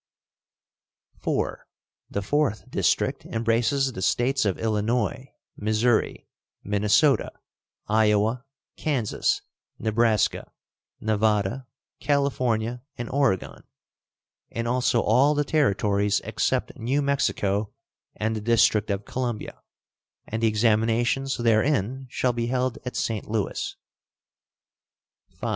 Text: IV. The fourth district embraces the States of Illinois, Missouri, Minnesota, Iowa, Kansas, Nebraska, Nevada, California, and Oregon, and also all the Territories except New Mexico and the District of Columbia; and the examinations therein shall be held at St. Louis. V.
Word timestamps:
IV. 1.17 1.57
The 2.09 2.23
fourth 2.23 2.67
district 2.71 3.23
embraces 3.27 3.93
the 3.93 4.01
States 4.01 4.45
of 4.45 4.57
Illinois, 4.57 5.31
Missouri, 5.55 6.27
Minnesota, 6.63 7.31
Iowa, 7.87 8.45
Kansas, 8.77 9.43
Nebraska, 9.77 10.51
Nevada, 10.99 11.67
California, 11.99 12.81
and 12.97 13.11
Oregon, 13.11 13.61
and 14.49 14.67
also 14.67 15.01
all 15.03 15.35
the 15.35 15.43
Territories 15.45 16.19
except 16.23 16.79
New 16.79 17.03
Mexico 17.03 17.69
and 18.15 18.35
the 18.35 18.41
District 18.41 18.89
of 18.89 19.05
Columbia; 19.05 19.61
and 20.25 20.41
the 20.41 20.47
examinations 20.47 21.37
therein 21.37 22.07
shall 22.09 22.33
be 22.33 22.47
held 22.47 22.79
at 22.85 22.95
St. 22.95 23.29
Louis. 23.29 23.75
V. 25.39 25.47